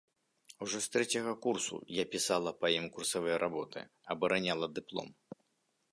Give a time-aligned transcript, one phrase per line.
[0.65, 3.79] Ужо з трэцяга курсу я пісала па ім курсавыя работы,
[4.15, 5.09] абараняла дыплом.